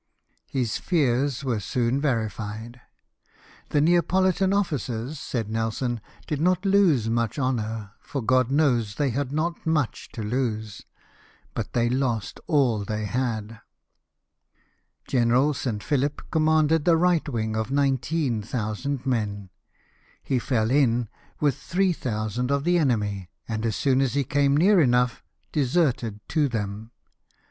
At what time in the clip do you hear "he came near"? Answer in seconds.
24.15-24.81